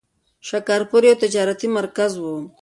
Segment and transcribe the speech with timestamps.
[0.47, 2.25] شکارپور یو تجارتي مرکز و.